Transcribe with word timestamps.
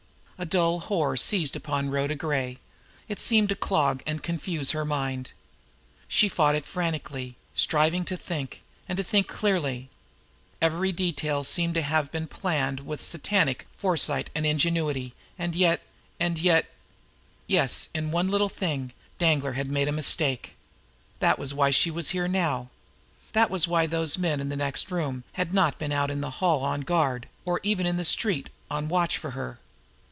A 0.39 0.43
dull 0.45 0.79
horror 0.79 1.17
seized 1.17 1.55
upon 1.55 1.91
Rhoda 1.91 2.15
Gray. 2.15 2.57
It 3.07 3.19
seemed 3.19 3.49
to 3.49 3.55
clog 3.55 4.01
and 4.07 4.23
confuse 4.23 4.71
her 4.71 4.83
mind. 4.83 5.33
She 6.07 6.27
fought 6.27 6.55
it 6.55 6.65
frantically, 6.65 7.35
striving 7.53 8.03
to 8.05 8.17
think, 8.17 8.63
and 8.89 8.97
to 8.97 9.03
think 9.03 9.27
clearly. 9.27 9.91
Every 10.59 10.91
detail 10.91 11.43
seemed 11.43 11.75
to 11.75 11.83
have 11.83 12.11
been 12.11 12.25
planned 12.25 12.79
with 12.79 13.03
Satanic 13.03 13.67
foresight 13.77 14.31
and 14.33 14.43
ingenuity, 14.43 15.13
and 15.37 15.53
yet 15.55 15.83
and 16.19 16.39
yet 16.39 16.73
Yes, 17.45 17.89
in 17.93 18.09
one 18.09 18.27
little 18.29 18.49
thing, 18.49 18.93
Danglar 19.19 19.53
had 19.53 19.69
made 19.69 19.87
a 19.87 19.91
mistake. 19.91 20.55
That 21.19 21.37
was 21.37 21.53
why 21.53 21.69
she 21.69 21.91
was 21.91 22.09
here 22.09 22.27
now; 22.27 22.71
that 23.33 23.51
was 23.51 23.67
why 23.67 23.85
those 23.85 24.17
men 24.17 24.39
in 24.39 24.49
that 24.49 24.55
next 24.57 24.89
room 24.89 25.23
had 25.33 25.53
not 25.53 25.77
been 25.77 25.91
out 25.91 26.09
in 26.09 26.21
the 26.21 26.31
hall 26.41 26.63
on 26.63 26.81
guard, 26.81 27.27
or 27.45 27.59
even 27.61 27.85
out 27.85 27.91
in 27.91 27.97
the 27.97 28.05
street 28.05 28.49
on 28.71 28.89
watch 28.89 29.19
for 29.19 29.31
her. 29.37 29.59